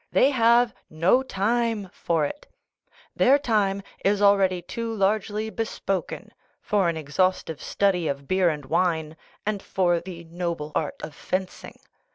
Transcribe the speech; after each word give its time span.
They 0.11 0.31
have" 0.31 0.73
no 1.05 1.21
time" 1.21 1.91
for 2.05 2.25
it; 2.25 2.47
their 3.15 3.37
time 3.37 3.83
is 4.03 4.19
already 4.19 4.59
too 4.63 4.91
largely 4.91 5.51
bespoken 5.51 6.31
for 6.59 6.89
an 6.89 6.97
exhaustive 6.97 7.61
study 7.61 8.07
of 8.07 8.27
beer 8.27 8.49
and 8.49 8.65
wine 8.65 9.15
and 9.45 9.61
for 9.61 9.99
the 9.99 10.23
noble 10.23 10.71
art 10.73 10.95
of 11.03 11.13
fencing. 11.13 11.77